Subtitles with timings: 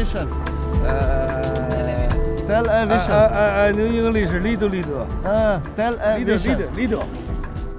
[0.00, 0.32] Television.
[0.82, 3.10] Uh, Television.
[3.10, 5.06] uh, uh, uh, New English, little, little.
[5.26, 6.56] Ah, Little, Television.
[6.56, 7.08] little, little.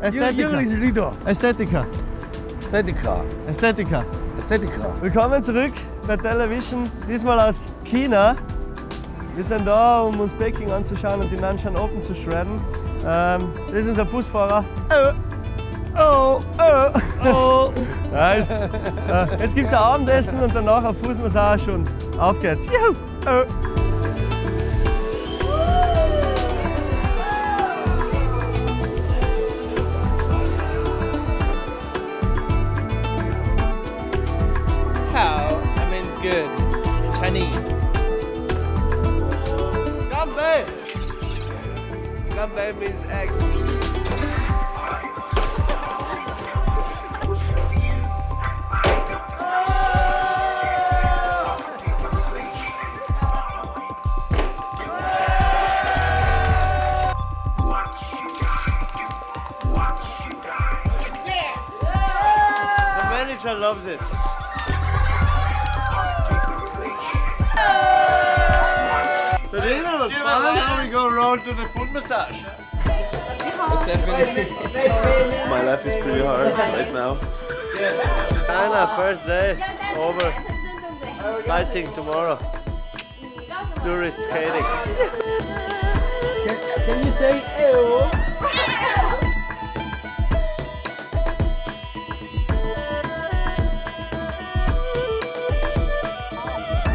[0.01, 0.59] Ästhetica.
[0.61, 1.11] English, little.
[1.25, 1.85] Ästhetica.
[2.61, 3.25] Aesthetica.
[3.47, 4.05] Ästhetica.
[4.37, 5.01] Aesthetica.
[5.01, 5.73] Willkommen zurück
[6.05, 7.55] bei Television, diesmal aus
[7.85, 8.35] China.
[9.35, 12.61] Wir sind da, um uns Peking anzuschauen und die Nanshan Open zu shredden.
[13.03, 14.63] Ähm, das ist unser Busfahrer.
[15.97, 17.71] Oh, oh, oh.
[18.13, 18.49] Nice.
[18.49, 21.89] Äh, jetzt gibt es ein Abendessen und danach auf Fußmassage und
[22.21, 22.65] auf geht's.
[22.65, 22.95] Juhu.
[23.25, 23.45] Oh.
[35.11, 35.59] How?
[35.75, 36.49] That means good.
[37.03, 37.57] in Chinese.
[40.09, 40.65] Ganbei.
[42.35, 43.90] Ganbei means eggs.
[63.41, 63.99] The manager loves it.
[69.51, 70.55] The dinner was fun.
[70.55, 72.43] Now we go round to the foot massage.
[75.49, 77.17] My life is pretty hard right now.
[78.45, 79.57] China, first day
[79.95, 80.31] over.
[81.47, 82.37] Fighting tomorrow.
[83.83, 84.65] Tourist skating.
[86.85, 88.20] Can you say ew?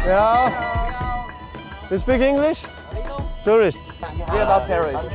[0.07, 1.27] Yeah.
[1.91, 2.63] You speak English?
[3.43, 3.79] Tourist.
[4.31, 5.09] We are not terrorists.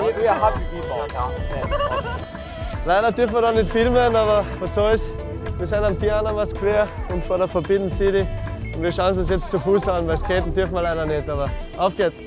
[0.00, 1.04] We, we are happy people.
[2.86, 5.10] Leider dürfen wir da nicht filmen, aber was soll's.
[5.58, 8.26] Wir sind am Tiananmen Square und vor der Forbidden City.
[8.74, 11.28] Und wir schauen es uns jetzt zu Fuß an, weil skaten dürfen wir leider nicht.
[11.28, 12.18] Aber auf geht's.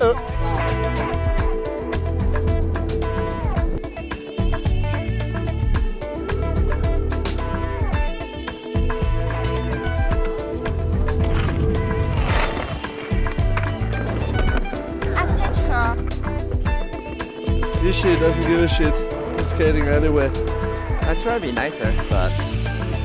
[18.02, 18.94] Ishi doesn't give a shit.
[19.38, 20.30] He's skating anyway.
[21.02, 22.32] I try to be nicer, but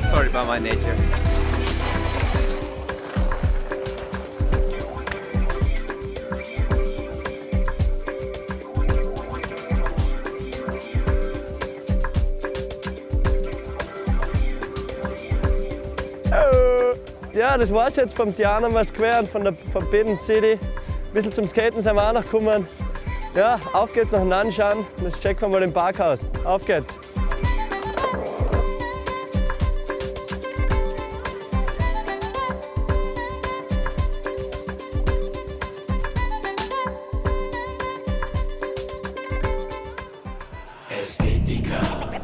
[0.08, 0.96] sorry about my nature.
[17.34, 20.52] Ja, das war's jetzt vom Tiananmen Square und von der Forbidden City.
[20.52, 22.66] Ein bisschen zum Skaten sind wir auch noch gekommen.
[23.36, 24.86] Ja, auf geht's nach Nanshan.
[25.02, 26.20] Jetzt checken wir mal den Park aus.
[26.42, 26.96] Auf geht's.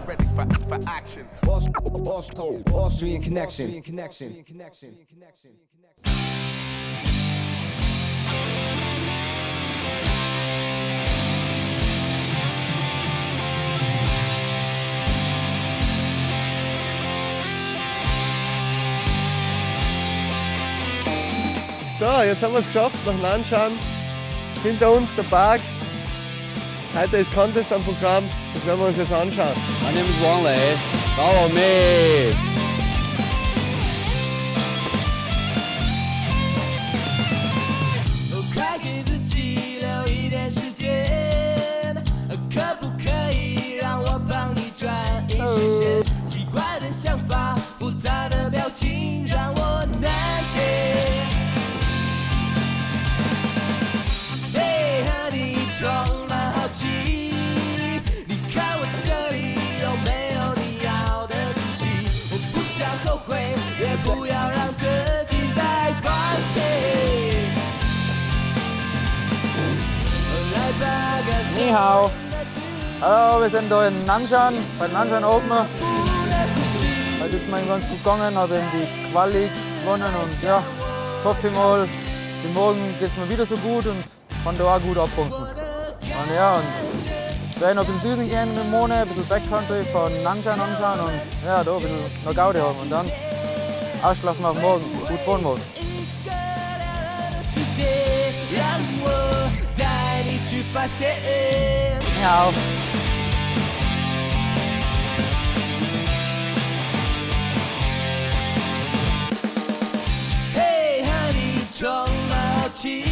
[0.06, 1.28] ready for, for action.
[1.46, 3.66] Austrian connection.
[3.66, 4.44] Austrian connection.
[4.44, 4.96] connection.
[5.08, 5.52] connection.
[22.01, 23.71] So, jetzt haben wir es geschafft nach Nanshan.
[24.63, 25.61] Hinter uns der Park.
[26.95, 28.23] Heute ist Contest am Programm.
[28.53, 29.55] Das werden wir uns jetzt anschauen.
[29.83, 30.57] My name is Wang Lei.
[31.15, 32.33] Follow me.
[38.53, 41.95] 快给自己留一点时间，
[42.51, 44.91] 可不可以让我帮你转
[45.27, 46.03] 移视线？
[46.25, 49.20] 奇怪的想法，复杂的表情，
[71.72, 72.10] Hao.
[73.00, 75.50] Hallo, wir sind da in Nanshan, bei Nanshan Open.
[77.22, 79.48] Heute ist mein ganz gut gegangen, habe eben die Quali
[79.80, 80.62] gewonnen und ja,
[81.18, 81.88] ich hoffe mal,
[82.42, 84.04] für morgen geht es mir wieder so gut und
[84.44, 85.44] kann da auch gut abpunkten.
[85.44, 86.64] Und ja, und
[87.52, 91.00] ich werde noch ein bisschen düsen gehen mit Monat, ein bisschen Backcountry von Nanshan anschauen
[91.00, 93.10] und ja, da ein bisschen noch Gaudi haben und dann
[94.02, 95.71] ausschlafen auf morgen, gut fahren morgen.
[100.72, 101.14] passer.
[110.54, 113.04] Hey, honey, 装老气，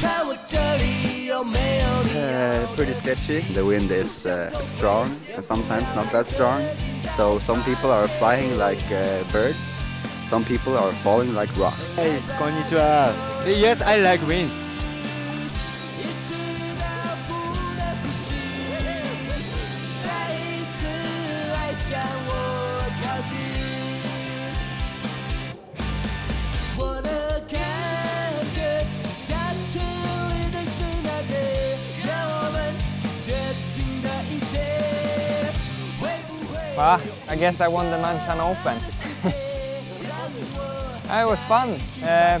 [0.00, 3.40] 看我这里有没有你 Uh, pretty sketchy.
[3.54, 6.62] The wind is uh, strong and sometimes not that strong.
[7.16, 9.56] So some people are flying like uh, birds.
[10.28, 11.96] Some people are falling like rocks.
[11.96, 13.12] Hey, konnichiwa.
[13.46, 14.50] Yes, I like wind.
[36.80, 36.98] Well,
[37.28, 38.74] I guess I won the Nanshan Open.
[41.10, 41.78] it was fun.
[42.02, 42.40] Uh,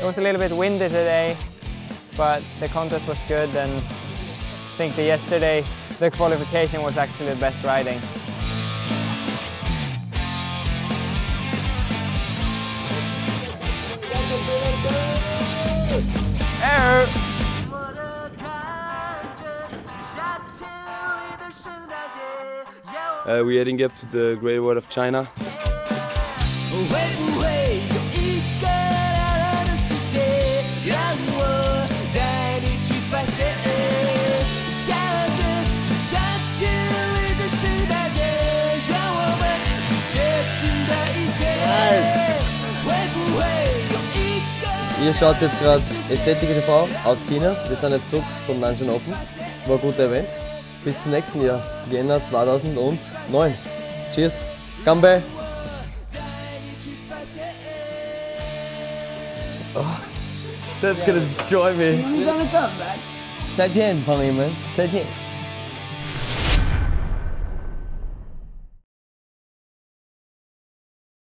[0.00, 1.36] it was a little bit windy today,
[2.16, 5.64] but the contest was good and I think the yesterday
[5.98, 8.00] the qualification was actually the best riding.
[23.26, 25.28] Uh, we're heading up to the Great world of China.
[45.04, 47.56] Ihr schaut jetzt gerade Ästhetik TV aus China.
[47.66, 49.12] Wir sind jetzt zurück vom Dungeon Open.
[49.66, 50.40] War ein guter Event
[50.85, 53.53] Bis zum nächsten Jahr, Jänner 2009.
[54.13, 54.49] Cheers.
[54.83, 55.21] Ganbei.
[59.75, 59.85] Oh,
[60.81, 62.03] that's gonna destroy me.
[63.55, 65.05] 再见，朋友们，再见。